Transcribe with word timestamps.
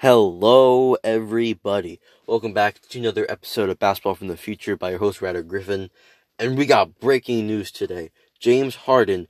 Hello, 0.00 0.94
everybody. 1.02 2.00
Welcome 2.26 2.52
back 2.52 2.82
to 2.90 2.98
another 2.98 3.24
episode 3.30 3.70
of 3.70 3.78
Basketball 3.78 4.14
from 4.14 4.28
the 4.28 4.36
Future 4.36 4.76
by 4.76 4.90
your 4.90 4.98
host, 4.98 5.22
Ryder 5.22 5.42
Griffin. 5.42 5.88
And 6.38 6.58
we 6.58 6.66
got 6.66 7.00
breaking 7.00 7.46
news 7.46 7.70
today. 7.70 8.10
James 8.38 8.76
Harden 8.76 9.26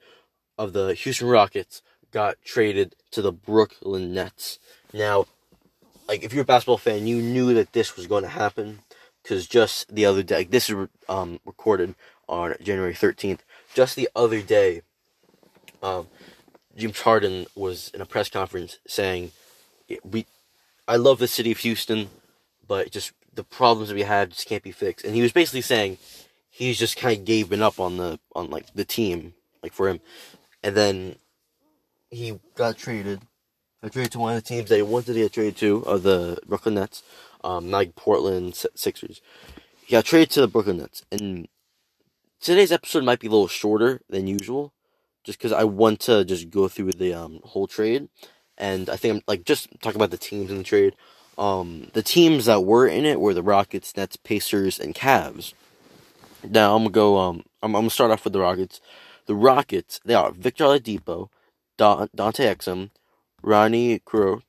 of 0.58 0.72
the 0.72 0.94
Houston 0.94 1.28
Rockets 1.28 1.82
got 2.10 2.38
traded 2.44 2.96
to 3.12 3.22
the 3.22 3.30
Brooklyn 3.30 4.12
Nets. 4.12 4.58
Now, 4.92 5.26
like, 6.08 6.24
if 6.24 6.32
you're 6.32 6.42
a 6.42 6.44
basketball 6.44 6.78
fan, 6.78 7.06
you 7.06 7.22
knew 7.22 7.54
that 7.54 7.72
this 7.72 7.94
was 7.94 8.08
going 8.08 8.24
to 8.24 8.28
happen 8.30 8.80
because 9.22 9.46
just 9.46 9.94
the 9.94 10.04
other 10.04 10.24
day, 10.24 10.38
like, 10.38 10.50
this 10.50 10.68
is 10.68 10.88
um, 11.08 11.38
recorded 11.46 11.94
on 12.28 12.56
January 12.60 12.92
13th. 12.92 13.42
Just 13.72 13.94
the 13.94 14.08
other 14.16 14.42
day, 14.42 14.82
um, 15.80 16.08
James 16.76 17.02
Harden 17.02 17.46
was 17.54 17.88
in 17.94 18.00
a 18.00 18.04
press 18.04 18.28
conference 18.28 18.78
saying, 18.84 19.30
"We 20.02 20.26
I 20.88 20.96
love 20.96 21.18
the 21.18 21.28
city 21.28 21.50
of 21.52 21.58
Houston, 21.58 22.10
but 22.66 22.90
just 22.90 23.12
the 23.34 23.44
problems 23.44 23.88
that 23.88 23.94
we 23.94 24.02
have 24.02 24.30
just 24.30 24.46
can't 24.46 24.62
be 24.62 24.72
fixed. 24.72 25.04
And 25.04 25.14
he 25.14 25.22
was 25.22 25.32
basically 25.32 25.62
saying 25.62 25.98
he's 26.50 26.78
just 26.78 26.96
kind 26.96 27.18
of 27.18 27.24
given 27.24 27.62
up 27.62 27.80
on 27.80 27.96
the 27.96 28.18
on 28.34 28.50
like 28.50 28.72
the 28.74 28.84
team, 28.84 29.34
like 29.62 29.72
for 29.72 29.88
him. 29.88 30.00
And 30.62 30.76
then 30.76 31.16
he 32.10 32.38
got 32.54 32.76
traded. 32.76 33.20
I 33.82 33.88
traded 33.88 34.12
to 34.12 34.18
one 34.18 34.34
of 34.34 34.42
the 34.42 34.48
teams 34.48 34.68
that 34.70 34.76
he 34.76 34.82
wanted 34.82 35.12
to 35.12 35.20
get 35.20 35.32
traded 35.32 35.56
to, 35.58 35.82
of 35.84 36.02
the 36.02 36.38
Brooklyn 36.46 36.74
Nets, 36.74 37.02
um, 37.44 37.70
like 37.70 37.94
Portland 37.94 38.56
Sixers. 38.74 39.20
He 39.84 39.92
got 39.92 40.04
traded 40.04 40.30
to 40.30 40.40
the 40.40 40.48
Brooklyn 40.48 40.78
Nets, 40.78 41.04
and 41.12 41.46
today's 42.40 42.72
episode 42.72 43.04
might 43.04 43.20
be 43.20 43.28
a 43.28 43.30
little 43.30 43.48
shorter 43.48 44.00
than 44.08 44.26
usual, 44.26 44.72
just 45.22 45.38
because 45.38 45.52
I 45.52 45.64
want 45.64 46.00
to 46.00 46.24
just 46.24 46.50
go 46.50 46.68
through 46.68 46.92
the 46.92 47.14
um, 47.14 47.40
whole 47.44 47.66
trade 47.68 48.08
and 48.58 48.88
I 48.88 48.96
think 48.96 49.14
I'm 49.16 49.22
like 49.26 49.44
just 49.44 49.68
talking 49.80 49.96
about 50.00 50.10
the 50.10 50.18
teams 50.18 50.50
in 50.50 50.58
the 50.58 50.64
trade. 50.64 50.94
Um, 51.38 51.90
the 51.92 52.02
teams 52.02 52.46
that 52.46 52.64
were 52.64 52.86
in 52.86 53.04
it 53.04 53.20
were 53.20 53.34
the 53.34 53.42
Rockets, 53.42 53.96
Nets, 53.96 54.16
Pacers, 54.16 54.78
and 54.78 54.94
Cavs. 54.94 55.52
Now 56.48 56.74
I'm 56.76 56.84
gonna 56.84 56.90
go. 56.90 57.18
Um, 57.18 57.44
I'm, 57.62 57.74
I'm 57.74 57.82
gonna 57.82 57.90
start 57.90 58.10
off 58.10 58.24
with 58.24 58.32
the 58.32 58.40
Rockets. 58.40 58.80
The 59.26 59.34
Rockets 59.34 60.00
they 60.04 60.14
are 60.14 60.30
Victor 60.32 60.64
Oladipo, 60.64 61.28
Don, 61.76 62.08
Dante 62.14 62.44
Exum, 62.46 62.90
Ronnie 63.42 63.98
Kuroc. 64.00 64.42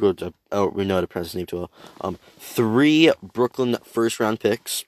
I 0.00 0.12
don't 0.50 0.76
know 0.76 0.94
how 0.96 1.00
to 1.02 1.06
pronounce 1.06 1.28
his 1.28 1.34
name 1.36 1.46
too 1.46 1.58
well. 1.58 1.70
Um, 2.00 2.18
three 2.38 3.12
Brooklyn 3.22 3.76
first 3.84 4.18
round 4.18 4.40
picks. 4.40 4.84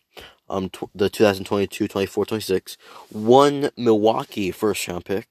Um, 0.48 0.69
tw- 0.70 0.91
the 0.95 1.09
2022, 1.09 1.89
24, 1.89 2.25
26. 2.27 2.77
One 3.11 3.70
Milwaukee 3.77 4.50
first 4.50 4.87
round 4.89 5.05
pick 5.05 5.28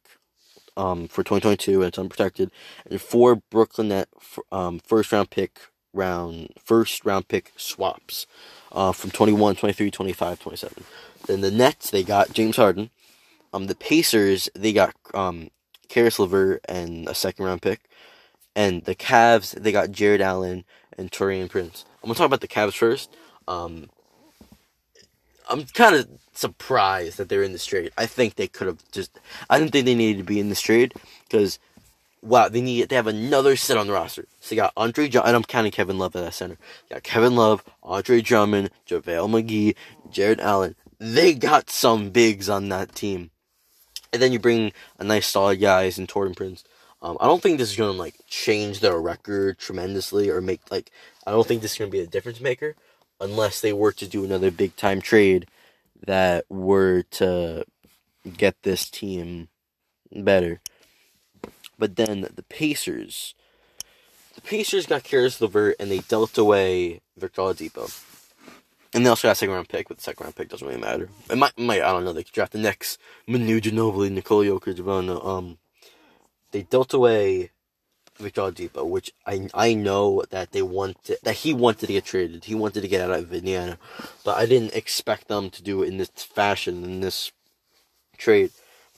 um, 0.77 1.07
for 1.07 1.23
2022 1.23 1.81
and 1.81 1.89
it's 1.89 1.99
unprotected, 1.99 2.51
and 2.89 3.01
four 3.01 3.37
Brooklyn 3.37 3.89
Net 3.89 4.09
um, 4.51 4.79
first 4.79 5.11
round 5.11 5.29
pick 5.29 5.59
round 5.93 6.49
first 6.63 7.05
round 7.05 7.27
pick 7.27 7.53
swaps 7.57 8.27
uh, 8.71 8.91
from 8.91 9.11
21, 9.11 9.55
23, 9.55 9.91
25, 9.91 10.39
27. 10.39 10.83
Then 11.27 11.41
the 11.41 11.51
Nets 11.51 11.89
they 11.89 12.03
got 12.03 12.33
James 12.33 12.57
Harden. 12.57 12.89
Um, 13.53 13.67
the 13.67 13.75
Pacers 13.75 14.49
they 14.55 14.73
got 14.73 14.95
um, 15.13 15.49
Caris 15.89 16.19
LeVert 16.19 16.61
and 16.67 17.07
a 17.07 17.15
second 17.15 17.45
round 17.45 17.61
pick, 17.61 17.81
and 18.55 18.83
the 18.83 18.95
Cavs 18.95 19.51
they 19.51 19.71
got 19.71 19.91
Jarrett 19.91 20.21
Allen 20.21 20.65
and 20.97 21.11
Taurean 21.11 21.49
Prince. 21.49 21.85
I'm 22.03 22.07
gonna 22.07 22.15
talk 22.15 22.27
about 22.27 22.41
the 22.41 22.47
Cavs 22.47 22.77
first. 22.77 23.15
Um, 23.47 23.89
I'm 25.49 25.65
kind 25.65 25.95
of 25.95 26.07
surprised 26.33 27.17
that 27.17 27.29
they're 27.29 27.43
in 27.43 27.51
this 27.51 27.65
trade. 27.65 27.91
I 27.97 28.05
think 28.05 28.35
they 28.35 28.47
could 28.47 28.67
have 28.67 28.79
just. 28.91 29.19
I 29.49 29.59
didn't 29.59 29.71
think 29.71 29.85
they 29.85 29.95
needed 29.95 30.19
to 30.19 30.23
be 30.23 30.39
in 30.39 30.49
this 30.49 30.61
trade 30.61 30.93
because, 31.23 31.59
wow, 32.21 32.49
they 32.49 32.61
need 32.61 32.89
they 32.89 32.95
have 32.95 33.07
another 33.07 33.55
set 33.55 33.77
on 33.77 33.87
the 33.87 33.93
roster. 33.93 34.25
So 34.41 34.49
they 34.49 34.55
got 34.57 34.73
Andre, 34.75 35.05
and 35.05 35.35
I'm 35.35 35.43
counting 35.43 35.71
Kevin 35.71 35.97
Love 35.97 36.15
at 36.15 36.23
that 36.23 36.33
center. 36.33 36.57
They 36.89 36.95
got 36.95 37.03
Kevin 37.03 37.35
Love, 37.35 37.63
Andre 37.83 38.21
Drummond, 38.21 38.71
JaVale 38.87 39.29
McGee, 39.29 39.75
Jarrett 40.11 40.39
Allen. 40.39 40.75
They 40.99 41.33
got 41.33 41.69
some 41.69 42.09
bigs 42.09 42.49
on 42.49 42.69
that 42.69 42.95
team, 42.95 43.31
and 44.13 44.21
then 44.21 44.31
you 44.31 44.39
bring 44.39 44.71
a 44.97 45.03
nice 45.03 45.27
solid 45.27 45.59
guys 45.59 45.99
in 45.99 46.07
Taurean 46.07 46.35
Prince. 46.35 46.63
Um, 47.01 47.17
I 47.19 47.25
don't 47.25 47.43
think 47.43 47.57
this 47.57 47.69
is 47.69 47.77
gonna 47.77 47.91
like 47.91 48.15
change 48.27 48.79
their 48.79 48.99
record 48.99 49.59
tremendously 49.59 50.29
or 50.29 50.41
make 50.41 50.61
like. 50.71 50.91
I 51.27 51.31
don't 51.31 51.45
think 51.45 51.61
this 51.61 51.73
is 51.73 51.77
gonna 51.77 51.91
be 51.91 51.99
a 51.99 52.07
difference 52.07 52.39
maker 52.39 52.75
unless 53.19 53.61
they 53.61 53.73
were 53.73 53.91
to 53.93 54.07
do 54.07 54.23
another 54.23 54.51
big 54.51 54.75
time 54.75 55.01
trade 55.01 55.47
that 56.05 56.45
were 56.49 57.03
to 57.03 57.65
get 58.37 58.61
this 58.63 58.89
team 58.89 59.47
better. 60.11 60.59
But 61.77 61.95
then 61.95 62.27
the 62.33 62.43
Pacers, 62.43 63.35
the 64.33 64.41
Pacers 64.41 64.85
got 64.85 65.03
Caris 65.03 65.41
LeVert 65.41 65.75
and 65.79 65.91
they 65.91 65.99
dealt 65.99 66.37
away 66.37 67.01
Victor 67.17 67.41
Oladipo. 67.41 68.01
And 68.93 69.05
they 69.05 69.09
also 69.09 69.27
got 69.27 69.33
a 69.33 69.35
second 69.35 69.55
round 69.55 69.67
pick, 69.67 69.89
but 69.89 69.97
the 69.97 70.03
second 70.03 70.23
round 70.23 70.35
pick 70.35 70.47
doesn't 70.47 70.65
really 70.65 70.79
matter. 70.79 71.09
It 71.29 71.37
might, 71.37 71.57
might 71.59 71.81
I 71.81 71.91
don't 71.91 72.05
know. 72.05 72.13
They 72.13 72.23
could 72.23 72.33
draft 72.33 72.53
the 72.53 72.59
next 72.59 72.97
Manu 73.27 73.59
Ginobili, 73.59 74.09
Nikola 74.09 74.45
Jokic, 74.45 75.25
Um, 75.25 75.57
they 76.51 76.61
dealt 76.61 76.93
away 76.93 77.51
Victor 78.17 78.41
Oladipo, 78.41 78.87
which 78.87 79.11
I 79.25 79.49
I 79.53 79.73
know 79.73 80.23
that 80.29 80.51
they 80.51 80.61
wanted 80.61 81.17
that 81.23 81.35
he 81.35 81.53
wanted 81.53 81.87
to 81.87 81.93
get 81.93 82.05
traded. 82.05 82.45
He 82.45 82.55
wanted 82.55 82.81
to 82.81 82.87
get 82.87 83.01
out 83.01 83.19
of 83.19 83.33
Indiana, 83.33 83.77
but 84.23 84.37
I 84.37 84.45
didn't 84.45 84.75
expect 84.75 85.27
them 85.27 85.49
to 85.49 85.61
do 85.61 85.83
it 85.83 85.87
in 85.87 85.97
this 85.97 86.09
fashion 86.09 86.83
in 86.83 87.01
this 87.01 87.31
trade. 88.17 88.51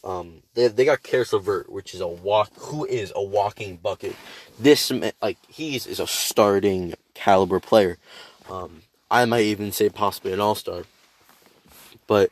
Um, 0.04 0.44
they 0.54 0.68
they 0.68 0.86
got 0.86 1.04
Caris 1.04 1.34
LeVert, 1.34 1.72
which 1.72 1.94
is 1.94 2.02
a 2.02 2.08
walk, 2.08 2.52
who 2.58 2.86
is 2.86 3.12
a 3.16 3.24
walking 3.24 3.78
bucket. 3.78 4.16
This 4.60 4.92
like 5.22 5.38
he's 5.48 5.88
is 5.88 6.00
a 6.00 6.08
starting 6.08 6.94
caliber 7.14 7.60
player. 7.60 7.98
Um, 8.50 8.84
I 9.10 9.26
might 9.26 9.46
even 9.46 9.72
say 9.72 9.90
possibly 9.90 10.34
an 10.34 10.40
all 10.40 10.56
star. 10.56 10.84
But 12.06 12.32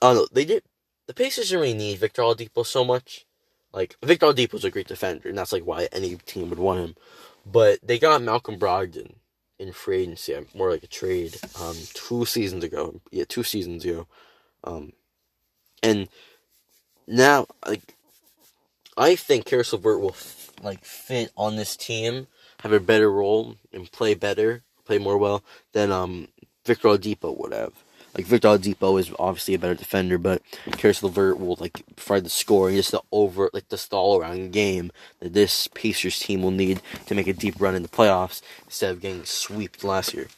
I 0.00 0.14
don't. 0.14 0.32
They 0.34 0.44
did. 0.44 0.62
The 1.06 1.14
Pacers 1.14 1.48
didn't 1.48 1.62
really 1.62 1.74
need 1.74 1.98
Victor 1.98 2.22
Oladipo 2.22 2.66
so 2.66 2.84
much. 2.84 3.26
Like 3.72 3.96
Victor 4.02 4.26
Oladipo's 4.26 4.64
a 4.64 4.70
great 4.70 4.88
defender, 4.88 5.28
and 5.28 5.38
that's 5.38 5.52
like 5.52 5.64
why 5.64 5.88
any 5.92 6.16
team 6.16 6.50
would 6.50 6.58
want 6.58 6.80
him. 6.80 6.96
But 7.50 7.78
they 7.82 7.98
got 7.98 8.22
Malcolm 8.22 8.58
Brogdon 8.58 9.14
in 9.58 9.72
free 9.72 10.02
agency, 10.02 10.36
more 10.54 10.70
like 10.70 10.82
a 10.82 10.88
trade, 10.88 11.36
um, 11.60 11.76
two 11.94 12.24
seasons 12.24 12.64
ago. 12.64 13.00
Yeah, 13.10 13.24
two 13.26 13.42
seasons 13.42 13.84
ago. 13.84 14.06
Um, 14.64 14.92
and 15.82 16.08
now, 17.06 17.46
like, 17.66 17.94
I 18.96 19.16
think 19.16 19.46
Caris 19.46 19.72
LeVert 19.72 20.00
will 20.00 20.10
f- 20.10 20.52
like 20.62 20.84
fit 20.84 21.30
on 21.36 21.56
this 21.56 21.76
team, 21.76 22.26
have 22.60 22.72
a 22.72 22.80
better 22.80 23.10
role, 23.10 23.56
and 23.72 23.90
play 23.90 24.14
better, 24.14 24.62
play 24.84 24.98
more 24.98 25.18
well 25.18 25.42
than 25.72 25.90
um 25.90 26.28
Victor 26.64 26.88
Oladipo 26.88 27.36
would 27.38 27.52
have. 27.52 27.72
Like 28.14 28.26
Victor 28.26 28.48
Oladipo 28.48 29.00
is 29.00 29.10
obviously 29.18 29.54
a 29.54 29.58
better 29.58 29.74
defender, 29.74 30.18
but 30.18 30.42
Caris 30.72 31.02
LeVert 31.02 31.38
will 31.38 31.56
like 31.58 31.82
provide 31.96 32.24
the 32.24 32.30
scoring, 32.30 32.76
just 32.76 32.90
the 32.90 33.00
over 33.10 33.48
like 33.52 33.68
the 33.68 33.88
all 33.92 34.20
around 34.20 34.52
game 34.52 34.92
that 35.20 35.32
this 35.32 35.68
Pacers 35.68 36.18
team 36.18 36.42
will 36.42 36.50
need 36.50 36.82
to 37.06 37.14
make 37.14 37.26
a 37.26 37.32
deep 37.32 37.54
run 37.58 37.74
in 37.74 37.82
the 37.82 37.88
playoffs 37.88 38.42
instead 38.64 38.90
of 38.90 39.00
getting 39.00 39.24
swept 39.24 39.82
last 39.82 40.12
year. 40.12 40.28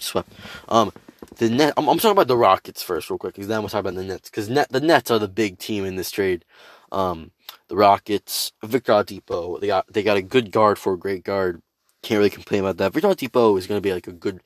Swept. 0.00 0.32
Um, 0.68 0.92
the 1.36 1.48
net. 1.48 1.74
I'm, 1.76 1.88
I'm 1.88 1.98
talking 1.98 2.12
about 2.12 2.28
the 2.28 2.36
Rockets 2.36 2.82
first, 2.82 3.10
real 3.10 3.18
quick, 3.18 3.34
because 3.34 3.48
then 3.48 3.60
we'll 3.60 3.68
talk 3.68 3.80
about 3.80 3.94
the 3.94 4.02
Nets. 4.04 4.28
Because 4.30 4.48
net 4.48 4.68
the 4.70 4.80
Nets 4.80 5.10
are 5.10 5.18
the 5.18 5.28
big 5.28 5.58
team 5.58 5.84
in 5.84 5.96
this 5.96 6.10
trade. 6.10 6.44
Um, 6.90 7.30
the 7.68 7.76
Rockets, 7.76 8.52
Victor 8.62 8.92
Oladipo, 8.92 9.60
they 9.60 9.66
got 9.66 9.92
they 9.92 10.02
got 10.02 10.16
a 10.16 10.22
good 10.22 10.50
guard 10.50 10.78
for 10.78 10.94
a 10.94 10.98
great 10.98 11.22
guard. 11.22 11.62
Can't 12.02 12.18
really 12.18 12.30
complain 12.30 12.60
about 12.60 12.78
that. 12.78 12.92
Victor 12.92 13.08
Oladipo 13.08 13.56
is 13.58 13.66
going 13.66 13.78
to 13.78 13.82
be 13.82 13.92
like 13.92 14.06
a 14.06 14.12
good 14.12 14.40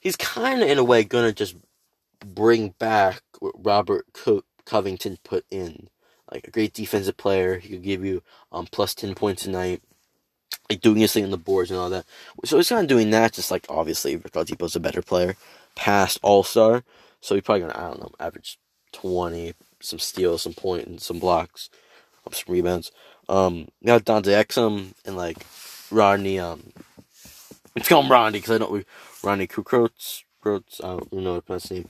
he's 0.00 0.16
kind 0.16 0.62
of 0.62 0.68
in 0.68 0.78
a 0.78 0.84
way 0.84 1.04
gonna 1.04 1.32
just 1.32 1.56
bring 2.24 2.70
back 2.78 3.22
what 3.40 3.54
Robert 3.64 4.06
Co- 4.12 4.44
Covington 4.64 5.18
put 5.24 5.44
in, 5.50 5.88
like 6.32 6.46
a 6.48 6.50
great 6.50 6.74
defensive 6.74 7.16
player. 7.16 7.58
He 7.58 7.70
could 7.70 7.82
give 7.82 8.04
you 8.04 8.22
um 8.52 8.66
plus 8.70 8.94
ten 8.94 9.14
points 9.14 9.46
a 9.46 9.50
night, 9.50 9.82
like 10.70 10.80
doing 10.80 10.98
his 10.98 11.12
thing 11.12 11.24
on 11.24 11.30
the 11.30 11.38
boards 11.38 11.70
and 11.70 11.78
all 11.80 11.90
that. 11.90 12.06
So 12.44 12.56
he's 12.56 12.68
kind 12.68 12.82
of 12.82 12.88
doing 12.88 13.10
that. 13.10 13.32
Just 13.32 13.50
like 13.50 13.66
obviously, 13.68 14.16
Victor 14.16 14.40
Oladipo's 14.40 14.76
a 14.76 14.80
better 14.80 15.02
player, 15.02 15.36
past 15.74 16.18
All 16.22 16.42
Star. 16.42 16.84
So 17.20 17.34
he's 17.34 17.44
probably 17.44 17.62
gonna 17.62 17.78
I 17.78 17.88
don't 17.88 18.00
know 18.00 18.12
average 18.20 18.58
twenty, 18.92 19.54
some 19.80 19.98
steals, 19.98 20.42
some 20.42 20.54
points, 20.54 20.86
and 20.86 21.00
some 21.00 21.18
blocks, 21.18 21.70
some 22.32 22.52
rebounds. 22.52 22.92
Um, 23.28 23.68
we 23.82 23.86
got 23.86 24.04
Dante 24.04 24.32
Exum 24.32 24.94
and 25.04 25.16
like 25.16 25.38
Rodney. 25.90 26.38
Um, 26.38 26.72
let's 27.74 27.88
call 27.88 28.02
him 28.02 28.10
Rodney 28.12 28.38
because 28.38 28.54
I 28.54 28.58
don't. 28.58 28.86
Ronnie 29.26 29.48
Kukrotz, 29.48 30.22
Krotz, 30.40 30.82
I 30.84 30.98
don't 30.98 31.12
know 31.12 31.42
his 31.48 31.70
name. 31.72 31.88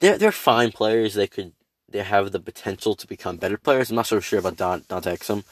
They're 0.00 0.18
they're 0.18 0.32
fine 0.32 0.72
players. 0.72 1.14
They 1.14 1.28
could 1.28 1.52
they 1.88 2.02
have 2.02 2.32
the 2.32 2.40
potential 2.40 2.96
to 2.96 3.06
become 3.06 3.36
better 3.36 3.56
players. 3.56 3.90
I'm 3.90 3.96
not 3.96 4.08
so 4.08 4.18
sure 4.18 4.40
about 4.40 4.56
Don 4.56 4.84
Dante 4.88 5.14
Exum, 5.14 5.44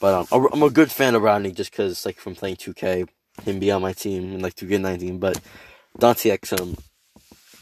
but 0.00 0.30
um, 0.32 0.48
I'm 0.52 0.62
a 0.62 0.70
good 0.70 0.92
fan 0.92 1.16
of 1.16 1.22
Rodney 1.22 1.50
just 1.50 1.72
because 1.72 2.06
like 2.06 2.18
from 2.18 2.36
playing 2.36 2.56
2K, 2.56 3.08
him 3.44 3.58
be 3.58 3.72
on 3.72 3.82
my 3.82 3.92
team 3.92 4.34
in 4.34 4.40
like 4.40 4.54
2K19. 4.54 5.18
But 5.18 5.40
Dante 5.98 6.30
Exum, 6.30 6.78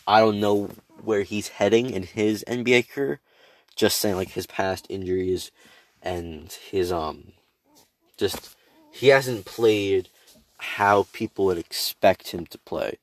I 0.06 0.20
don't 0.20 0.38
know 0.38 0.69
where 1.03 1.23
he's 1.23 1.49
heading 1.49 1.91
in 1.91 2.03
his 2.03 2.44
NBA 2.47 2.91
career. 2.91 3.20
Just 3.75 3.99
saying 3.99 4.17
like 4.17 4.32
his 4.32 4.47
past 4.47 4.87
injuries 4.91 5.50
and 6.03 6.53
his 6.70 6.93
um 6.93 7.32
just 8.19 8.55
he 8.93 9.09
hasn't 9.09 9.47
played 9.47 10.11
how 10.59 11.06
people 11.12 11.47
would 11.47 11.59
expect 11.59 12.29
him 12.29 12.44
to 12.47 12.59
play. 12.59 12.99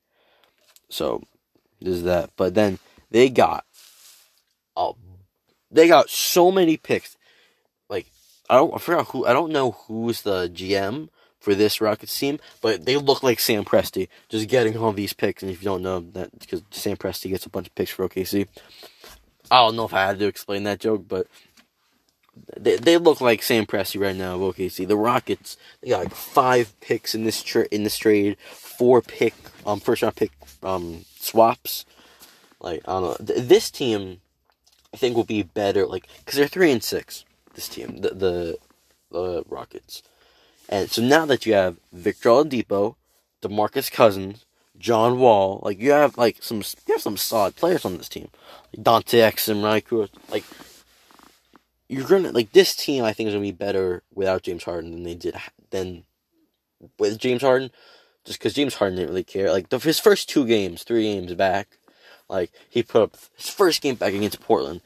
So 0.92 1.24
there's 1.80 2.04
that. 2.04 2.32
But 2.36 2.54
then 2.54 2.80
they 3.10 3.30
got 3.30 3.66
oh 4.76 4.96
they 5.70 5.88
got 5.88 6.10
so 6.10 6.52
many 6.52 6.78
picks. 6.78 7.18
Like 7.90 8.08
I 8.50 8.56
don't 8.56 8.74
I 8.74 8.78
forgot 8.78 9.08
who 9.08 9.26
I 9.26 9.34
don't 9.34 9.52
know 9.52 9.72
who's 9.72 10.22
the 10.22 10.50
GM 10.50 11.10
for 11.40 11.56
this 11.56 11.82
Rockets 11.82 12.18
team, 12.18 12.40
but 12.62 12.86
they 12.86 12.98
look 12.98 13.24
like 13.24 13.40
Sam 13.40 13.66
Presti 13.66 14.08
just 14.30 14.48
getting 14.48 14.78
all 14.78 14.94
these 14.94 15.14
picks. 15.14 15.42
And 15.42 15.52
if 15.52 15.62
you 15.62 15.66
don't 15.66 15.82
know 15.82 16.00
that, 16.12 16.38
because 16.38 16.62
Sam 16.70 16.96
Presti 16.96 17.32
gets 17.32 17.48
a 17.48 17.50
bunch 17.50 17.68
of 17.68 17.76
picks 17.76 17.90
for 17.90 18.08
OKC, 18.08 18.48
I 19.50 19.58
don't 19.58 19.76
know 19.76 19.86
if 19.86 19.94
I 19.94 20.06
had 20.06 20.20
to 20.20 20.28
explain 20.28 20.64
that 20.64 20.80
joke, 20.80 21.06
but 21.08 21.26
they, 22.58 22.78
they 22.78 22.98
look 22.98 23.22
like 23.22 23.44
Sam 23.44 23.66
Presti 23.66 24.00
right 24.00 24.16
now 24.16 24.36
of 24.36 24.56
OKC. 24.56 24.88
The 24.88 24.98
Rockets 24.98 25.58
they 25.82 25.90
got 25.90 26.04
like 26.04 26.14
five 26.14 26.80
picks 26.80 27.14
in 27.14 27.24
this 27.24 27.44
tra- 27.44 27.68
in 27.72 27.84
this 27.84 27.98
trade, 27.98 28.38
four 28.40 29.02
pick 29.02 29.34
um 29.66 29.80
first 29.80 30.02
round 30.02 30.16
pick 30.16 30.32
um 30.64 31.06
swaps. 31.20 31.86
Like 32.60 32.82
I 32.88 32.92
don't 32.94 33.20
know, 33.20 33.26
Th- 33.26 33.48
this 33.48 33.70
team 33.72 34.22
I 34.94 34.98
think 34.98 35.16
will 35.16 35.24
be 35.24 35.44
better. 35.44 35.86
Like 35.86 36.08
because 36.20 36.38
they're 36.38 36.48
three 36.48 36.72
and 36.72 36.84
six. 36.84 37.26
This 37.54 37.68
team, 37.68 37.98
the 37.98 38.10
the, 38.10 38.58
the 39.12 39.44
Rockets, 39.50 40.04
and 40.70 40.90
so 40.90 41.02
now 41.02 41.26
that 41.26 41.46
you 41.46 41.54
have 41.54 41.78
Victor 41.92 42.30
Oladipo, 42.30 42.96
DeMarcus 43.42 43.92
Cousins, 43.92 44.46
John 44.78 45.20
Wall, 45.20 45.60
like 45.64 45.80
you 45.80 45.92
have 45.92 46.18
like 46.18 46.38
some 46.42 46.60
you 46.88 46.94
have 46.94 47.02
some 47.02 47.18
solid 47.18 47.58
players 47.58 47.84
on 47.84 47.98
this 47.98 48.08
team, 48.08 48.30
like 48.74 48.84
Dante 48.84 49.20
Exum, 49.20 49.64
right? 49.64 49.86
Like 50.32 50.46
you're 51.92 52.08
gonna 52.08 52.32
like 52.32 52.54
this 52.54 52.74
team. 52.74 53.04
I 53.04 53.12
think 53.12 53.28
is 53.28 53.34
gonna 53.34 53.44
be 53.44 53.52
better 53.52 54.02
without 54.14 54.44
James 54.44 54.64
Harden 54.64 54.92
than 54.92 55.04
they 55.04 55.14
did 55.14 55.36
than 55.72 56.06
with 56.98 57.20
James 57.20 57.42
Harden, 57.42 57.70
just 58.24 58.40
because 58.40 58.54
James 58.54 58.76
Harden 58.76 58.98
didn't 58.98 59.10
really 59.10 59.26
care. 59.26 59.52
Like 59.52 59.70
the, 59.70 59.78
his 59.78 60.00
first 60.00 60.30
two 60.30 60.46
games, 60.46 60.84
three 60.84 61.04
games 61.04 61.34
back, 61.34 61.78
like 62.30 62.52
he 62.70 62.82
put 62.82 63.02
up 63.02 63.18
his 63.36 63.50
first 63.50 63.82
game 63.82 63.96
back 63.96 64.14
against 64.14 64.40
Portland, 64.40 64.80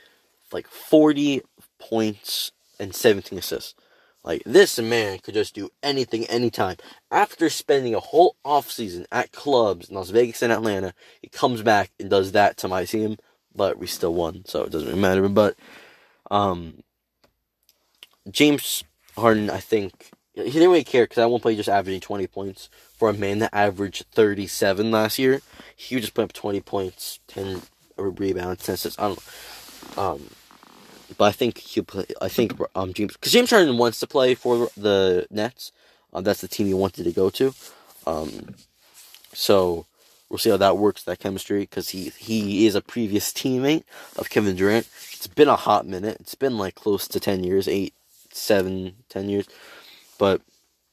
like 0.52 0.68
forty 0.68 1.42
points 1.80 2.52
and 2.80 2.96
seventeen 2.96 3.38
assists. 3.38 3.76
Like 4.24 4.42
this 4.44 4.80
man 4.80 5.20
could 5.20 5.36
just 5.36 5.54
do 5.54 5.70
anything 5.84 6.26
anytime. 6.26 6.78
After 7.12 7.52
spending 7.52 7.94
a 7.94 8.00
whole 8.00 8.36
offseason 8.44 9.06
at 9.12 9.32
clubs 9.32 9.90
in 9.90 9.96
Las 9.96 10.10
Vegas 10.10 10.42
and 10.42 10.52
Atlanta, 10.52 10.96
he 11.22 11.28
comes 11.28 11.62
back 11.62 11.92
and 12.00 12.10
does 12.10 12.32
that 12.32 12.58
to 12.58 12.68
my 12.68 12.86
team, 12.86 13.18
but 13.54 13.78
we 13.78 13.86
still 13.86 14.16
won, 14.16 14.44
so 14.48 14.64
it 14.64 14.72
doesn't 14.72 14.88
really 14.88 15.00
matter. 15.00 15.30
But 15.30 15.56
um 16.32 16.80
James 18.30 18.84
Harden, 19.18 19.50
I 19.50 19.60
think 19.60 20.12
he 20.34 20.44
didn't 20.44 20.70
really 20.70 20.84
care 20.84 21.04
because 21.04 21.20
at 21.20 21.30
one 21.30 21.40
point 21.40 21.54
he 21.54 21.58
just 21.58 21.70
averaging 21.70 22.02
twenty 22.02 22.28
points 22.28 22.70
for 22.98 23.10
a 23.10 23.14
man 23.14 23.40
that 23.40 23.56
averaged 23.56 24.06
thirty 24.12 24.48
seven 24.48 24.92
last 24.92 25.18
year. 25.18 25.42
He 25.76 25.96
would 25.96 26.02
just 26.02 26.14
put 26.14 26.24
up 26.24 26.34
twenty 26.34 26.62
points, 26.62 27.20
ten 27.28 27.62
rebounds, 27.98 28.66
ten 28.66 28.76
assists. 28.76 29.00
I 29.00 29.08
don't 29.08 29.20
know. 29.98 30.04
Um, 30.04 30.30
but 31.18 31.26
I 31.26 31.32
think 31.32 31.58
he'll 31.60 31.84
play. 31.84 32.06
I 32.22 32.28
think 32.28 32.54
um 32.76 32.94
James 32.94 33.14
because 33.14 33.32
James 33.32 33.50
Harden 33.50 33.78
wants 33.78 34.00
to 34.02 34.08
play 34.08 34.36
for 34.36 34.70
the 34.76 35.28
Nets. 35.30 35.72
Um, 36.14 36.24
that's 36.24 36.42
the 36.42 36.48
team 36.48 36.68
he 36.68 36.74
wanted 36.74 37.04
to 37.04 37.12
go 37.12 37.30
to. 37.30 37.54
Um, 38.08 38.56
so 39.34 39.86
we'll 40.30 40.38
see 40.38 40.50
how 40.50 40.58
that 40.58 40.78
works. 40.78 41.04
That 41.04 41.20
chemistry 41.20 41.62
because 41.62 41.90
he 41.90 42.10
he 42.18 42.66
is 42.66 42.76
a 42.76 42.82
previous 42.82 43.32
teammate 43.32 43.84
of 44.18 44.30
Kevin 44.30 44.56
Durant. 44.56 44.88
It's 45.14 45.28
been 45.28 45.48
a 45.48 45.56
hot 45.56 45.86
minute. 45.86 46.18
It's 46.20 46.36
been 46.36 46.58
like 46.58 46.76
close 46.76 47.08
to 47.10 47.20
ten 47.20 47.44
years, 47.44 47.68
eight, 47.68 47.94
seven, 48.36 48.96
ten 49.10 49.30
years. 49.30 49.48
But 50.18 50.42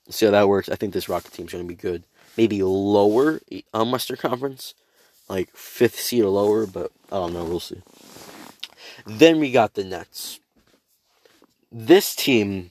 see 0.08 0.26
how 0.26 0.32
that 0.32 0.48
works. 0.48 0.68
I 0.68 0.76
think 0.76 0.92
this 0.92 1.08
Rocket 1.08 1.32
team's 1.32 1.52
going 1.52 1.64
to 1.64 1.68
be 1.68 1.74
good. 1.74 2.04
Maybe 2.36 2.62
lower 2.62 3.40
um, 3.74 3.92
Western 3.92 4.16
Conference, 4.16 4.74
like 5.28 5.50
fifth 5.54 6.00
seed 6.00 6.24
or 6.24 6.28
lower, 6.28 6.66
but 6.66 6.90
I 7.10 7.16
don't 7.16 7.34
know. 7.34 7.44
We'll 7.44 7.60
see. 7.60 7.82
Then 9.06 9.38
we 9.38 9.52
got 9.52 9.74
the 9.74 9.84
Nets. 9.84 10.40
This 11.70 12.14
team, 12.14 12.70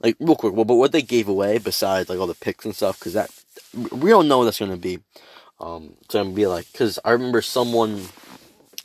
like 0.00 0.16
real 0.20 0.36
quick, 0.36 0.54
well, 0.54 0.64
but 0.64 0.76
what 0.76 0.92
they 0.92 1.02
gave 1.02 1.28
away 1.28 1.58
besides 1.58 2.08
like 2.08 2.18
all 2.18 2.26
the 2.26 2.34
picks 2.34 2.64
and 2.64 2.74
stuff, 2.74 2.98
because 2.98 3.12
that 3.12 3.30
we 3.92 4.10
don't 4.10 4.28
know 4.28 4.38
what 4.38 4.44
that's 4.44 4.58
going 4.58 4.70
to 4.70 4.76
be. 4.76 5.00
Um, 5.58 5.94
it's 6.02 6.14
going 6.14 6.30
to 6.30 6.34
be 6.34 6.46
like 6.46 6.70
because 6.70 6.98
I 7.04 7.12
remember 7.12 7.42
someone 7.42 8.02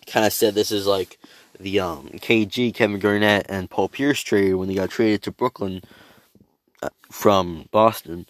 kind 0.08 0.26
of 0.26 0.34
said 0.34 0.54
this 0.56 0.72
is 0.72 0.88
like 0.88 1.20
the 1.62 1.80
um, 1.80 2.10
KG 2.16 2.74
Kevin 2.74 3.00
Garnett 3.00 3.46
and 3.50 3.70
Paul 3.70 3.90
Pierce 3.90 4.22
trade 4.22 4.54
when 4.56 4.68
they 4.68 4.76
got 4.76 4.90
traded 4.90 5.24
to 5.24 5.32
Brooklyn 5.32 5.82
uh, 6.82 6.90
from 7.12 7.68
Boston, 7.72 8.26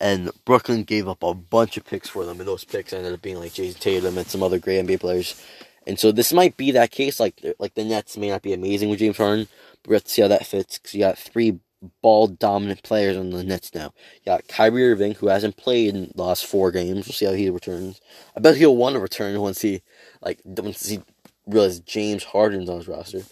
and 0.00 0.30
Brooklyn 0.44 0.84
gave 0.84 1.08
up 1.08 1.22
a 1.22 1.34
bunch 1.34 1.76
of 1.76 1.84
picks 1.84 2.08
for 2.08 2.24
them, 2.24 2.38
and 2.38 2.48
those 2.48 2.64
picks 2.64 2.92
ended 2.92 3.12
up 3.12 3.22
being 3.22 3.38
like 3.38 3.52
Jayson 3.52 3.80
Tatum 3.80 4.18
and 4.18 4.26
some 4.26 4.42
other 4.42 4.58
great 4.58 4.84
NBA 4.84 5.00
players. 5.00 5.42
And 5.86 5.98
so 5.98 6.12
this 6.12 6.32
might 6.32 6.56
be 6.56 6.70
that 6.72 6.90
case. 6.90 7.18
Like 7.18 7.40
like 7.58 7.74
the 7.74 7.84
Nets 7.84 8.16
may 8.16 8.30
not 8.30 8.42
be 8.42 8.52
amazing 8.52 8.90
with 8.90 8.98
James 8.98 9.16
Harden, 9.16 9.48
but 9.82 9.90
we 9.90 9.96
have 9.96 10.04
to 10.04 10.10
see 10.10 10.22
how 10.22 10.28
that 10.28 10.46
fits 10.46 10.78
because 10.78 10.94
you 10.94 11.00
got 11.00 11.18
three 11.18 11.60
ball 12.02 12.26
dominant 12.26 12.82
players 12.82 13.16
on 13.16 13.30
the 13.30 13.44
Nets 13.44 13.74
now. 13.74 13.92
You 14.16 14.26
got 14.26 14.48
Kyrie 14.48 14.90
Irving 14.90 15.14
who 15.14 15.28
hasn't 15.28 15.56
played 15.56 15.94
in 15.94 16.12
the 16.14 16.22
last 16.22 16.46
four 16.46 16.70
games. 16.70 17.06
We'll 17.06 17.14
see 17.14 17.26
how 17.26 17.32
he 17.32 17.50
returns. 17.50 18.00
I 18.36 18.40
bet 18.40 18.56
he'll 18.56 18.76
want 18.76 18.94
to 18.94 19.00
return 19.00 19.40
once 19.40 19.62
he 19.62 19.82
like 20.20 20.40
once 20.44 20.88
he 20.88 21.00
realizes 21.48 21.80
James 21.80 22.24
Harden's 22.24 22.68
on 22.68 22.78
his 22.78 22.88
roster. 22.88 23.22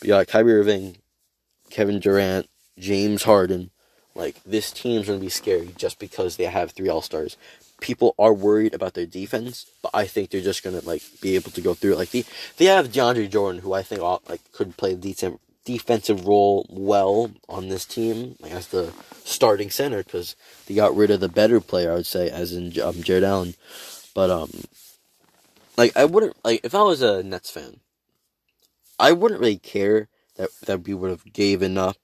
But 0.00 0.08
got 0.08 0.28
Kyrie 0.28 0.54
Irving, 0.54 0.96
Kevin 1.70 2.00
Durant, 2.00 2.48
James 2.78 3.22
Harden. 3.22 3.70
Like 4.14 4.42
this 4.44 4.72
team's 4.72 5.06
gonna 5.06 5.18
be 5.18 5.28
scary 5.28 5.70
just 5.76 5.98
because 5.98 6.36
they 6.36 6.44
have 6.44 6.72
three 6.72 6.88
All 6.88 7.02
Stars 7.02 7.36
people 7.80 8.14
are 8.18 8.32
worried 8.32 8.74
about 8.74 8.94
their 8.94 9.06
defense, 9.06 9.70
but 9.82 9.90
I 9.92 10.06
think 10.06 10.30
they're 10.30 10.40
just 10.40 10.62
gonna 10.62 10.80
like 10.80 11.02
be 11.20 11.34
able 11.34 11.50
to 11.52 11.60
go 11.60 11.74
through 11.74 11.92
it. 11.92 11.98
Like 11.98 12.10
the 12.10 12.24
they 12.56 12.66
have 12.66 12.88
DeAndre 12.88 13.30
Jordan, 13.30 13.62
who 13.62 13.72
I 13.72 13.82
think 13.82 14.00
like 14.28 14.40
could 14.52 14.76
play 14.76 14.94
the 14.94 15.00
decent 15.00 15.40
defensive 15.64 16.26
role 16.26 16.66
well 16.70 17.32
on 17.48 17.68
this 17.68 17.84
team, 17.84 18.36
like 18.40 18.52
as 18.52 18.68
the 18.68 18.92
starting 19.24 19.70
center, 19.70 20.02
because 20.02 20.36
they 20.66 20.74
got 20.74 20.96
rid 20.96 21.10
of 21.10 21.20
the 21.20 21.28
better 21.28 21.60
player, 21.60 21.92
I 21.92 21.96
would 21.96 22.06
say, 22.06 22.30
as 22.30 22.52
in 22.52 22.80
um, 22.80 23.02
Jarrett 23.02 23.24
Allen. 23.24 23.54
But 24.14 24.30
um, 24.30 24.50
like 25.76 25.96
I 25.96 26.04
wouldn't 26.04 26.36
like 26.44 26.60
if 26.64 26.74
I 26.74 26.82
was 26.82 27.02
a 27.02 27.22
Nets 27.22 27.50
fan, 27.50 27.80
I 28.98 29.12
wouldn't 29.12 29.40
really 29.40 29.58
care 29.58 30.08
that 30.36 30.50
that 30.66 30.86
we 30.86 30.94
would 30.94 31.10
have 31.10 31.32
given 31.32 31.78
up 31.78 31.98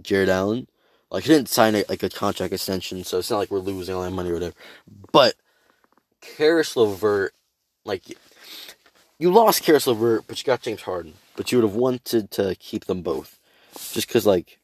Jarrett 0.00 0.28
Allen 0.28 0.68
like 1.14 1.22
he 1.22 1.28
didn't 1.32 1.48
sign 1.48 1.76
a, 1.76 1.84
like 1.88 2.02
a 2.02 2.10
contract 2.10 2.52
extension, 2.52 3.04
so 3.04 3.18
it's 3.18 3.30
not 3.30 3.38
like 3.38 3.50
we're 3.50 3.60
losing 3.60 3.94
all 3.94 4.02
that 4.02 4.10
money 4.10 4.30
or 4.30 4.34
whatever. 4.34 4.56
But 5.12 5.34
Caris 6.20 6.76
LeVert, 6.76 7.32
like 7.84 8.18
you 9.20 9.30
lost 9.30 9.62
Caris 9.62 9.86
LeVert, 9.86 10.26
but 10.26 10.38
you 10.40 10.44
got 10.44 10.62
James 10.62 10.82
Harden. 10.82 11.14
But 11.36 11.52
you 11.52 11.58
would 11.58 11.68
have 11.68 11.76
wanted 11.76 12.32
to 12.32 12.56
keep 12.56 12.86
them 12.86 13.02
both, 13.02 13.38
just 13.92 14.08
because 14.08 14.26
like 14.26 14.58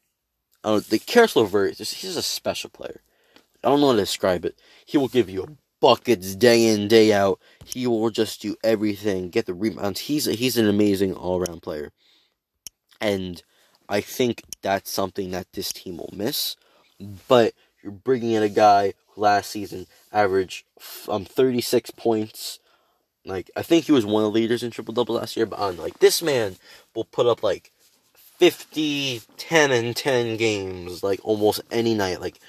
I 0.61 0.71
don't. 0.71 0.89
The 0.89 0.99
Caris 0.99 1.37
LeVert, 1.37 1.77
just, 1.77 1.95
he's 1.95 2.17
a 2.17 2.21
special 2.21 2.69
player. 2.69 3.01
I 3.63 3.69
don't 3.69 3.79
know 3.79 3.87
how 3.87 3.93
to 3.93 3.99
describe 3.99 4.43
it. 4.43 4.59
He 4.85 4.97
will 4.97 5.07
give 5.07 5.29
you 5.29 5.57
buckets 5.81 6.35
day 6.35 6.67
in 6.67 6.87
day 6.87 7.11
out. 7.11 7.39
He 7.65 7.85
will 7.87 8.09
just 8.09 8.41
do 8.41 8.55
everything, 8.63 9.29
get 9.29 9.47
the 9.47 9.53
rebounds. 9.53 10.01
He's 10.01 10.25
he's 10.25 10.57
an 10.57 10.69
amazing 10.69 11.13
all 11.13 11.41
around 11.41 11.61
player, 11.61 11.91
and 13.01 13.43
I 13.89 13.99
think 13.99 14.43
that's 14.61 14.89
something 14.89 15.31
that 15.31 15.51
this 15.51 15.73
team 15.73 15.97
will 15.97 16.13
miss. 16.15 16.55
But 17.27 17.53
you're 17.83 17.91
bringing 17.91 18.31
in 18.31 18.43
a 18.43 18.49
guy 18.49 18.93
who 19.07 19.21
last 19.21 19.49
season 19.51 19.87
averaged 20.13 20.65
um 21.09 21.25
36 21.25 21.91
points. 21.91 22.59
Like 23.25 23.51
I 23.55 23.61
think 23.61 23.85
he 23.85 23.91
was 23.91 24.05
one 24.05 24.23
of 24.23 24.31
the 24.31 24.39
leaders 24.39 24.63
in 24.63 24.71
triple 24.71 24.93
double 24.93 25.15
last 25.15 25.35
year, 25.35 25.45
but 25.45 25.59
on 25.59 25.77
like 25.77 25.99
this 25.99 26.21
man 26.21 26.55
will 26.95 27.05
put 27.05 27.27
up 27.27 27.43
like 27.43 27.71
50, 28.13 29.21
10 29.37 29.71
and 29.71 29.95
10 29.95 30.37
games 30.37 31.03
like 31.03 31.19
almost 31.23 31.61
any 31.69 31.93
night. 31.93 32.21
Like 32.21 32.39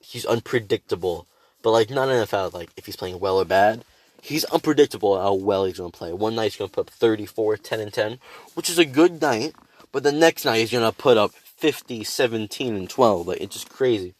he's 0.00 0.24
unpredictable. 0.24 1.26
But 1.66 1.72
like 1.72 1.90
not 1.90 2.06
NFL, 2.06 2.52
like 2.54 2.70
if 2.76 2.86
he's 2.86 2.94
playing 2.94 3.18
well 3.18 3.40
or 3.40 3.44
bad, 3.44 3.84
he's 4.22 4.44
unpredictable 4.44 5.20
how 5.20 5.34
well 5.34 5.64
he's 5.64 5.78
gonna 5.78 5.90
play. 5.90 6.12
One 6.12 6.36
night 6.36 6.52
he's 6.52 6.56
gonna 6.58 6.68
put 6.68 6.86
up 6.86 6.90
34, 6.90 7.56
10 7.56 7.80
and 7.80 7.92
10, 7.92 8.18
which 8.54 8.70
is 8.70 8.78
a 8.78 8.84
good 8.84 9.20
night. 9.20 9.52
But 9.90 10.04
the 10.04 10.12
next 10.12 10.44
night 10.44 10.58
he's 10.58 10.70
gonna 10.70 10.92
put 10.92 11.16
up 11.16 11.32
50, 11.32 12.04
17, 12.04 12.76
and 12.76 12.88
12. 12.88 13.26
Like 13.26 13.40
it's 13.40 13.54
just 13.56 13.68
crazy. 13.68 14.14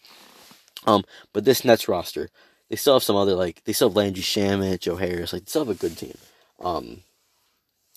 Um, 0.89 1.05
but 1.33 1.45
this 1.45 1.65
Nets 1.65 1.87
roster, 1.87 2.31
they 2.69 2.75
still 2.75 2.95
have 2.95 3.05
some 3.05 3.15
other 3.15 3.37
like 3.37 3.63
they 3.63 3.73
still 3.73 3.91
have 3.91 3.97
Landry 3.97 4.25
Shamet, 4.25 4.81
Joe 4.81 4.97
Harris. 4.97 5.33
Like 5.33 5.43
they 5.43 5.49
still 5.49 5.67
have 5.67 5.77
a 5.77 5.79
good 5.79 5.97
team. 5.97 6.19
Um, 6.59 7.03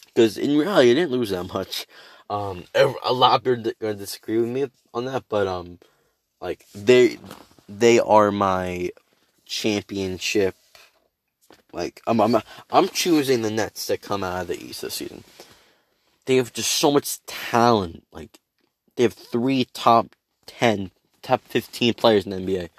because 0.06 0.38
in 0.38 0.60
reality, 0.60 0.90
they 0.90 0.94
didn't 0.94 1.12
lose 1.14 1.32
that 1.32 1.46
much. 1.46 1.88
Um, 2.30 2.66
a 2.76 3.12
lot 3.12 3.34
of 3.34 3.44
people 3.44 3.68
are 3.68 3.74
gonna 3.82 3.96
disagree 3.96 4.38
with 4.38 4.50
me 4.50 4.68
on 4.94 5.06
that, 5.06 5.24
but 5.28 5.48
um, 5.48 5.80
like 6.40 6.68
they 6.76 7.18
they 7.68 8.00
are 8.00 8.32
my 8.32 8.92
championship. 9.50 10.56
Like 11.74 12.02
I'm 12.08 12.22
I'm 12.22 12.42
I'm 12.72 12.88
choosing 12.88 13.42
the 13.42 13.52
Nets 13.52 13.88
to 13.88 13.98
come 13.98 14.24
out 14.24 14.44
of 14.44 14.48
the 14.48 14.64
East 14.64 14.82
this 14.82 14.96
season 14.96 15.26
they 16.30 16.36
have 16.36 16.54
just 16.54 16.70
so 16.70 16.92
much 16.92 17.26
talent. 17.26 18.04
Like 18.12 18.38
they 18.96 19.02
have 19.02 19.14
three 19.14 19.66
top 19.74 20.16
ten 20.46 20.92
top 21.24 21.42
15 21.42 21.96
players 21.96 22.24
in 22.24 22.30
the 22.30 22.38
NBA. 22.38 22.70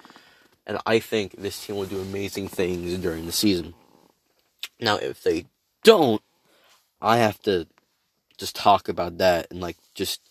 And 0.65 0.77
I 0.85 0.99
think 0.99 1.33
this 1.33 1.65
team 1.65 1.75
will 1.75 1.85
do 1.85 1.99
amazing 1.99 2.47
things 2.47 2.97
during 2.99 3.25
the 3.25 3.33
season. 3.33 3.73
Now, 4.79 4.95
if 4.95 5.21
they 5.21 5.47
don't, 5.83 6.21
I 7.01 7.17
have 7.17 7.41
to 7.41 7.67
just 8.37 8.55
talk 8.55 8.87
about 8.87 9.17
that 9.17 9.47
and 9.51 9.59
like 9.59 9.75
just 9.95 10.21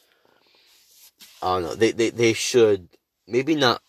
I 1.42 1.49
don't 1.49 1.62
know. 1.62 1.75
They 1.75 1.92
they 1.92 2.09
they 2.09 2.32
should 2.32 2.88
maybe 3.28 3.54
not. 3.54 3.82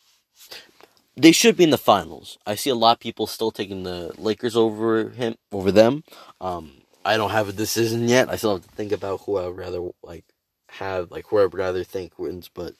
They 1.16 1.32
should 1.32 1.58
be 1.58 1.66
in 1.66 1.72
the 1.72 1.78
finals. 1.78 2.38
I 2.46 2.56
see 2.56 2.70
a 2.70 2.76
lot 2.76 2.94
of 2.94 3.00
people 3.00 3.28
still 3.28 3.52
taking 3.52 3.84
the 3.84 4.14
Lakers 4.18 4.56
over 4.56 5.10
him 5.10 5.36
over 5.52 5.72
them. 5.72 6.04
Um, 6.40 6.82
I 7.04 7.18
don't 7.18 7.32
have 7.32 7.50
a 7.50 7.54
decision 7.54 8.08
yet. 8.08 8.30
I 8.30 8.36
still 8.38 8.56
have 8.56 8.66
to 8.66 8.76
think 8.76 8.92
about 8.92 9.22
who 9.22 9.38
I 9.38 9.48
would 9.48 9.58
rather 9.58 9.90
like 10.04 10.24
have 10.70 11.12
like 11.12 11.28
who 11.28 11.40
I 11.40 11.44
would 11.44 11.54
rather 11.54 11.84
think 11.84 12.18
wins, 12.18 12.50
but 12.54 12.76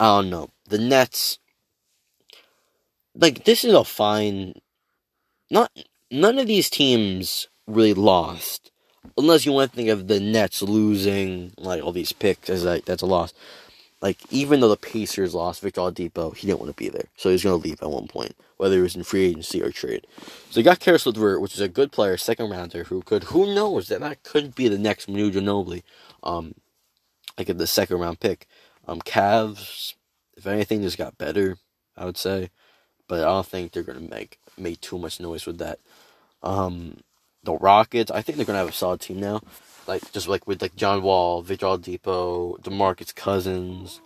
I 0.00 0.06
don't 0.06 0.30
know. 0.30 0.50
The 0.68 0.78
Nets 0.78 1.38
like 3.14 3.44
this 3.44 3.64
is 3.64 3.74
a 3.74 3.84
fine 3.84 4.54
not 5.50 5.70
none 6.10 6.38
of 6.38 6.46
these 6.46 6.70
teams 6.70 7.48
really 7.66 7.94
lost. 7.94 8.70
Unless 9.16 9.46
you 9.46 9.52
want 9.52 9.70
to 9.70 9.76
think 9.76 9.88
of 9.88 10.06
the 10.06 10.20
Nets 10.20 10.62
losing 10.62 11.52
like 11.58 11.82
all 11.82 11.92
these 11.92 12.12
picks 12.12 12.48
as 12.48 12.64
like 12.64 12.84
that's 12.84 13.02
a 13.02 13.06
loss. 13.06 13.32
Like 14.02 14.18
even 14.32 14.60
though 14.60 14.68
the 14.68 14.76
Pacers 14.76 15.34
lost 15.34 15.62
Victor 15.62 15.82
Oladipo, 15.82 16.36
he 16.36 16.46
didn't 16.46 16.60
want 16.60 16.70
to 16.70 16.76
be 16.76 16.88
there, 16.88 17.06
so 17.16 17.30
he's 17.30 17.44
going 17.44 17.60
to 17.60 17.68
leave 17.68 17.82
at 17.82 17.90
one 17.90 18.08
point, 18.08 18.36
whether 18.58 18.78
it 18.78 18.82
was 18.82 18.96
in 18.96 19.04
free 19.04 19.26
agency 19.26 19.62
or 19.62 19.72
trade. 19.72 20.06
So 20.50 20.60
you 20.60 20.64
got 20.64 20.80
Caris 20.80 21.06
LeVert, 21.06 21.40
which 21.40 21.54
is 21.54 21.60
a 21.60 21.68
good 21.68 21.92
player, 21.92 22.16
second 22.16 22.50
rounder, 22.50 22.84
who 22.84 23.02
could 23.02 23.24
who 23.24 23.54
knows 23.54 23.88
that 23.88 24.00
that 24.00 24.22
could 24.22 24.54
be 24.54 24.68
the 24.68 24.78
next 24.78 25.08
Manu 25.08 25.32
Ginobili, 25.32 25.82
um, 26.22 26.54
like 27.38 27.48
the 27.48 27.66
second 27.66 27.98
round 27.98 28.20
pick. 28.20 28.46
Um, 28.88 29.00
Cavs, 29.00 29.94
if 30.36 30.46
anything, 30.46 30.82
just 30.82 30.98
got 30.98 31.18
better, 31.18 31.58
I 31.96 32.06
would 32.06 32.18
say, 32.18 32.50
but 33.08 33.20
I 33.20 33.26
don't 33.26 33.46
think 33.46 33.72
they're 33.72 33.82
going 33.84 34.00
to 34.04 34.10
make 34.14 34.38
make 34.58 34.80
too 34.80 34.98
much 34.98 35.20
noise 35.20 35.46
with 35.46 35.58
that. 35.58 35.78
Um, 36.42 36.98
the 37.44 37.54
Rockets, 37.54 38.12
I 38.12 38.22
think 38.22 38.36
they're 38.38 38.46
gonna 38.46 38.58
have 38.60 38.70
a 38.70 38.72
solid 38.72 39.00
team 39.00 39.20
now. 39.20 39.42
Like 39.88 40.12
just 40.12 40.28
like 40.28 40.46
with 40.46 40.60
like 40.60 40.76
John 40.76 41.02
Wall, 41.02 41.42
Victor 41.42 41.66
Oladipo, 41.66 42.60
DeMarcus 42.60 43.14
Cousins. 43.14 44.00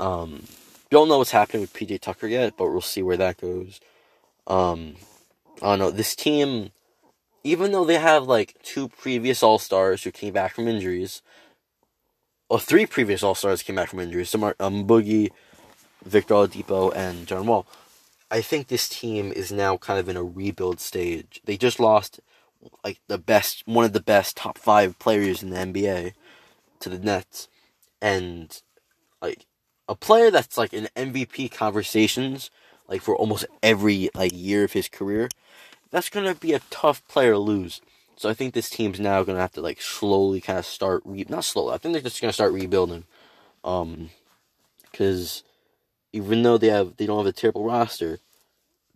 Um, 0.00 0.44
don't 0.90 1.08
know 1.08 1.18
what's 1.18 1.30
happening 1.30 1.60
with 1.60 1.74
PJ 1.74 2.00
Tucker 2.00 2.26
yet, 2.26 2.54
but 2.56 2.70
we'll 2.70 2.80
see 2.80 3.02
where 3.02 3.18
that 3.18 3.40
goes. 3.40 3.80
Um, 4.46 4.96
I 5.62 5.66
don't 5.66 5.78
know. 5.78 5.90
This 5.90 6.16
team, 6.16 6.70
even 7.44 7.72
though 7.72 7.84
they 7.84 7.98
have 7.98 8.24
like 8.24 8.56
two 8.62 8.88
previous 8.88 9.42
All 9.42 9.58
Stars 9.58 10.02
who 10.02 10.10
came 10.10 10.32
back 10.32 10.54
from 10.54 10.68
injuries, 10.68 11.20
or 12.48 12.58
three 12.58 12.86
previous 12.86 13.22
All 13.22 13.34
Stars 13.34 13.62
came 13.62 13.76
back 13.76 13.90
from 13.90 14.00
injuries, 14.00 14.30
some 14.30 14.42
are 14.42 14.56
um, 14.58 14.86
Boogie, 14.86 15.30
Victor 16.04 16.34
Oladipo, 16.34 16.94
and 16.96 17.26
John 17.26 17.46
Wall. 17.46 17.66
I 18.30 18.40
think 18.40 18.68
this 18.68 18.88
team 18.88 19.32
is 19.32 19.52
now 19.52 19.76
kind 19.76 20.00
of 20.00 20.08
in 20.08 20.16
a 20.16 20.24
rebuild 20.24 20.80
stage. 20.80 21.40
They 21.44 21.56
just 21.56 21.78
lost 21.78 22.20
like 22.82 23.00
the 23.08 23.18
best, 23.18 23.62
one 23.66 23.84
of 23.84 23.92
the 23.92 24.00
best 24.00 24.36
top 24.36 24.58
five 24.58 24.98
players 24.98 25.42
in 25.42 25.50
the 25.50 25.56
NBA 25.56 26.12
to 26.80 26.88
the 26.88 26.98
Nets, 26.98 27.48
and 28.00 28.60
like 29.20 29.46
a 29.88 29.94
player 29.94 30.30
that's 30.30 30.58
like 30.58 30.72
in 30.72 30.88
MVP 30.96 31.52
conversations, 31.52 32.50
like 32.88 33.02
for 33.02 33.16
almost 33.16 33.46
every 33.62 34.10
like 34.14 34.32
year 34.34 34.64
of 34.64 34.72
his 34.72 34.88
career. 34.88 35.28
That's 35.90 36.10
gonna 36.10 36.34
be 36.34 36.52
a 36.52 36.60
tough 36.70 37.06
player 37.08 37.32
to 37.32 37.38
lose. 37.38 37.80
So 38.16 38.28
I 38.28 38.34
think 38.34 38.54
this 38.54 38.70
team's 38.70 39.00
now 39.00 39.22
gonna 39.22 39.40
have 39.40 39.52
to 39.52 39.60
like 39.60 39.80
slowly 39.80 40.40
kind 40.40 40.58
of 40.58 40.66
start 40.66 41.02
re 41.04 41.24
not 41.28 41.44
slowly. 41.44 41.74
I 41.74 41.78
think 41.78 41.92
they're 41.92 42.02
just 42.02 42.20
gonna 42.20 42.32
start 42.32 42.52
rebuilding, 42.52 43.04
um, 43.64 44.10
because 44.90 45.42
even 46.12 46.42
though 46.42 46.58
they 46.58 46.68
have 46.68 46.96
they 46.96 47.06
don't 47.06 47.18
have 47.18 47.26
a 47.26 47.32
terrible 47.32 47.64
roster, 47.64 48.18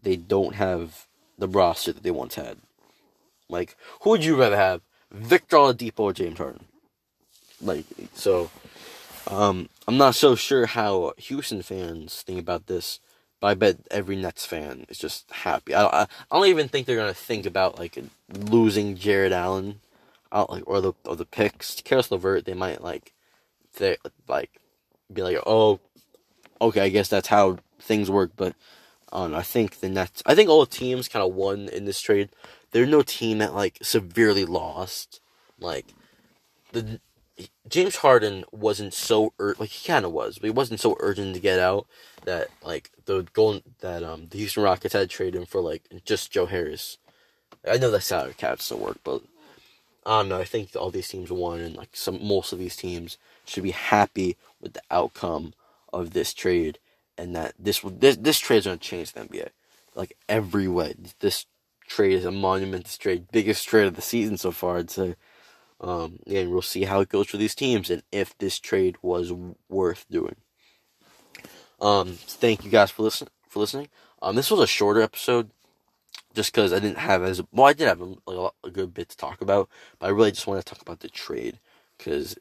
they 0.03 0.17
don't 0.17 0.55
have 0.55 1.07
the 1.37 1.49
roster 1.49 1.93
that 1.93 2.03
they 2.03 2.11
once 2.11 2.37
had. 2.37 2.59
Like, 3.49 3.77
who 4.03 4.11
would 4.11 4.25
you 4.25 4.37
rather 4.37 4.57
have, 4.57 4.83
Victor 5.11 5.57
Oladipo 5.57 6.01
or 6.01 6.13
James 6.13 6.39
Harden? 6.39 6.65
Like, 7.61 7.85
so, 8.15 8.51
um, 9.27 9.69
I'm 9.87 9.97
not 9.97 10.15
so 10.15 10.35
sure 10.35 10.67
how 10.67 11.13
Houston 11.17 11.63
fans 11.63 12.23
think 12.23 12.39
about 12.39 12.67
this, 12.67 13.01
but 13.41 13.49
I 13.49 13.55
bet 13.55 13.79
every 13.91 14.17
Nets 14.17 14.45
fan 14.45 14.85
is 14.89 14.99
just 14.99 15.31
happy. 15.31 15.75
I, 15.75 15.85
I, 15.85 16.03
I 16.03 16.07
don't 16.37 16.47
even 16.47 16.69
think 16.69 16.87
they're 16.87 16.97
gonna 16.97 17.15
think 17.15 17.47
about 17.47 17.79
like 17.79 17.99
losing 18.29 18.97
Jarrett 18.97 19.33
Allen, 19.33 19.81
out 20.33 20.51
like 20.51 20.65
or 20.67 20.81
the 20.81 20.93
or 21.05 21.17
the 21.17 21.25
picks. 21.25 21.81
Caris 21.81 22.11
LeVert, 22.11 22.45
they 22.45 22.55
might 22.55 22.83
like, 22.83 23.13
they 23.79 23.97
like, 24.29 24.51
be 25.13 25.23
like, 25.23 25.39
oh, 25.47 25.81
okay, 26.61 26.83
I 26.83 26.89
guess 26.89 27.09
that's 27.09 27.29
how 27.29 27.59
things 27.81 28.11
work. 28.11 28.33
But 28.37 28.55
um, 29.13 29.35
I 29.35 29.43
think 29.43 29.81
the 29.81 29.89
Nets, 29.89 30.23
I 30.27 30.35
think 30.35 30.51
all 30.51 30.67
teams 30.67 31.09
kind 31.09 31.25
of 31.25 31.35
won 31.35 31.69
in 31.69 31.85
this 31.85 32.01
trade 32.01 32.29
there's 32.71 32.89
no 32.89 33.03
team 33.03 33.39
that 33.39 33.55
like 33.55 33.79
severely 33.83 34.45
lost. 34.45 35.21
Like 35.61 35.95
the 36.73 37.01
James 37.69 37.97
Harden 37.97 38.45
wasn't 38.53 38.95
so 38.95 39.33
ur- 39.39 39.57
like 39.59 39.71
he 39.71 39.87
kind 39.87 40.05
of 40.05 40.13
was, 40.13 40.39
but 40.39 40.47
he 40.47 40.51
wasn't 40.51 40.81
so 40.81 40.97
urgent 41.01 41.35
to 41.35 41.41
get 41.41 41.59
out 41.59 41.87
that 42.25 42.49
like 42.63 42.91
the 43.05 43.27
goal 43.33 43.61
that 43.81 44.03
um 44.03 44.27
the 44.31 44.39
Houston 44.39 44.63
Rockets 44.63 44.95
had 44.95 45.11
traded 45.11 45.37
him 45.37 45.47
for 45.47 45.61
like 45.61 45.83
just 46.05 46.31
Joe 46.31 46.47
Harris. 46.47 46.99
I 47.69 47.77
know 47.79 47.91
that's 47.91 48.11
how 48.11 48.29
cap 48.37 48.61
still 48.61 48.79
work, 48.79 48.99
but 49.05 49.23
I 50.07 50.21
don't 50.21 50.29
know. 50.31 50.39
I 50.39 50.45
think 50.45 50.75
all 50.75 50.91
these 50.91 51.09
teams 51.09 51.31
won, 51.31 51.61
and 51.61 51.77
like 51.77 51.91
some 51.93 52.27
most 52.27 52.53
of 52.53 52.59
these 52.59 52.77
teams 52.77 53.19
should 53.45 53.63
be 53.63 53.73
happy 53.73 54.37
with 54.61 54.73
the 54.73 54.83
outcome 54.91 55.55
of 55.93 56.13
this 56.13 56.33
trade, 56.33 56.79
and 57.17 57.37
that 57.37 57.55
this 57.59 57.81
this 57.81 58.17
this 58.17 58.39
trade 58.39 58.59
is 58.59 58.65
going 58.67 58.79
to 58.79 58.89
change 58.89 59.13
the 59.13 59.21
NBA, 59.21 59.51
like 59.95 60.17
every 60.29 60.69
way. 60.69 60.95
This 61.21 61.47
trade 61.89 62.13
is 62.13 62.25
a 62.25 62.31
monumental 62.31 62.97
trade, 62.99 63.27
biggest 63.33 63.67
trade 63.67 63.87
of 63.87 63.97
the 63.97 64.03
season 64.03 64.37
so 64.37 64.53
far. 64.53 64.79
I'd 64.79 64.91
say. 64.91 65.17
Um, 65.81 66.19
and 66.27 66.51
we'll 66.51 66.63
see 66.63 66.85
how 66.85 67.01
it 67.01 67.09
goes 67.09 67.29
for 67.29 67.37
these 67.37 67.55
teams 67.55 67.89
and 67.89 68.03
if 68.11 68.37
this 68.39 68.59
trade 68.59 68.97
was 69.01 69.33
worth 69.69 70.07
doing. 70.11 70.35
Um, 71.81 72.15
thank 72.15 72.65
you 72.65 72.71
guys 72.71 72.91
for 72.91 73.03
listen 73.03 73.29
for 73.49 73.61
listening. 73.61 73.89
Um, 74.21 74.35
this 74.35 74.51
was 74.51 74.61
a 74.61 74.67
shorter 74.67 75.01
episode, 75.01 75.51
just 76.35 76.53
because 76.53 76.73
I 76.73 76.81
didn't 76.81 76.99
have 76.99 77.23
as 77.23 77.41
well. 77.53 77.67
I 77.67 77.73
did 77.73 77.87
have 77.89 78.01
a, 78.01 78.15
like, 78.27 78.53
a, 78.65 78.71
good 78.71 78.93
bit 78.93 79.09
to 79.11 79.17
talk 79.17 79.41
about, 79.41 79.69
but 79.99 80.07
I 80.07 80.11
really 80.11 80.33
just 80.33 80.47
want 80.47 80.65
to 80.65 80.73
talk 80.73 80.83
about 80.83 81.01
the 81.01 81.09
trade 81.09 81.61
because 81.97 82.37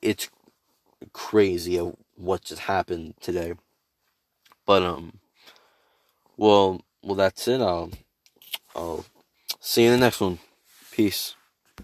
it's 0.00 0.30
crazy 1.12 1.76
what 2.16 2.44
just 2.44 2.62
happened 2.62 3.14
today. 3.20 3.54
But 4.64 4.82
um, 4.82 5.18
well, 6.36 6.82
well, 7.02 7.16
that's 7.16 7.48
it. 7.48 7.60
I'll 7.60 7.90
I'll 8.74 9.04
see 9.60 9.84
you 9.84 9.92
in 9.92 10.00
the 10.00 10.06
next 10.06 10.20
one. 10.20 10.38
Peace. 10.90 11.34